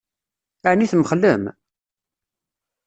[0.69, 1.43] Ɛni temxellem?